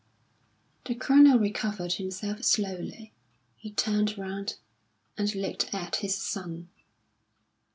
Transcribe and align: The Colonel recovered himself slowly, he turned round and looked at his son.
The 0.83 0.95
Colonel 0.95 1.37
recovered 1.37 1.93
himself 1.93 2.43
slowly, 2.43 3.11
he 3.55 3.69
turned 3.71 4.17
round 4.17 4.55
and 5.15 5.35
looked 5.35 5.75
at 5.75 5.97
his 5.97 6.15
son. 6.15 6.69